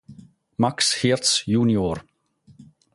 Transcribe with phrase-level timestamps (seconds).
[0.63, 1.71] Max Hirz jun.